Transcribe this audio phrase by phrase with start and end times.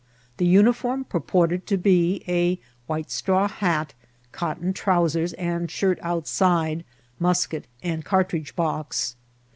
[0.37, 3.93] The uniform purported to be a white straw hat,
[4.31, 6.83] cotton trousers and shirt outside,
[7.19, 9.15] musket, and cartridge box.